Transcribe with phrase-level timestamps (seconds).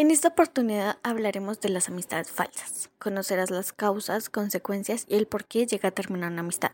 [0.00, 2.88] En esta oportunidad hablaremos de las amistades falsas.
[3.00, 6.70] Conocerás las causas, consecuencias y el por qué llega a terminar una amistad.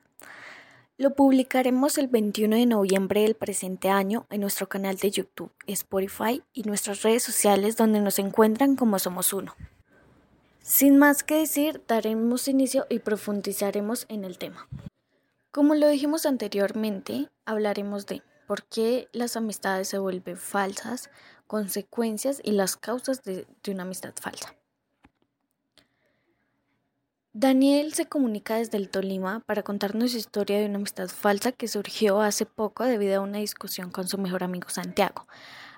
[0.98, 6.42] Lo publicaremos el 21 de noviembre del presente año en nuestro canal de YouTube, Spotify
[6.52, 9.54] y nuestras redes sociales donde nos encuentran como Somos Uno.
[10.60, 14.68] Sin más que decir, daremos inicio y profundizaremos en el tema.
[15.50, 21.10] Como lo dijimos anteriormente, hablaremos de por qué las amistades se vuelven falsas,
[21.46, 24.54] consecuencias y las causas de, una amistad falsa.
[27.32, 31.66] Daniel se comunica desde el Tolima para contarnos su historia de una amistad falsa que
[31.66, 35.26] surgió hace poco debido a una discusión con su mejor amigo Santiago.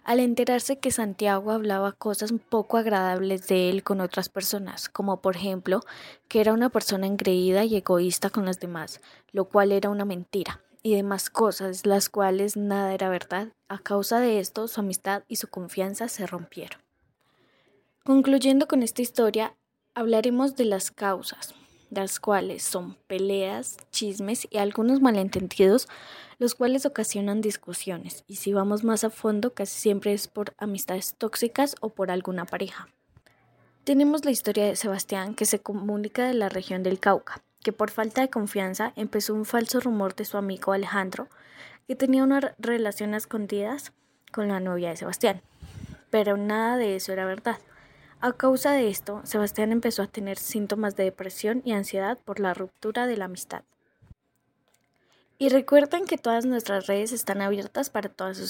[0.04, 5.34] Al enterarse que Santiago hablaba cosas poco agradables de él con otras personas, como por
[5.34, 5.80] ejemplo
[6.28, 9.00] que era una persona engreída y egoísta con las demás,
[9.32, 13.48] lo cual era una mentira y demás cosas, las cuales nada era verdad.
[13.66, 16.80] A causa de esto, su amistad y su confianza se rompieron.
[18.04, 19.56] Concluyendo con esta historia,
[19.94, 21.56] hablaremos de las causas,
[21.90, 25.88] las cuales son peleas, chismes y algunos malentendidos,
[26.38, 28.22] los cuales ocasionan discusiones.
[28.28, 32.44] Y si vamos más a fondo, casi siempre es por amistades tóxicas o por alguna
[32.44, 32.86] pareja.
[33.82, 37.90] Tenemos la historia de Sebastián, que se comunica de la región del Cauca que por
[37.90, 41.26] falta de confianza empezó un falso rumor de su amigo Alejandro,
[41.88, 43.92] que tenía una relación a escondidas
[44.30, 45.42] con la novia de Sebastián.
[46.08, 47.58] Pero nada de eso era verdad.
[48.20, 52.54] A causa de esto, Sebastián empezó a tener síntomas de depresión y ansiedad por la
[52.54, 53.64] ruptura de la amistad.
[55.36, 58.44] Y recuerden que todas nuestras redes están abiertas para todas sus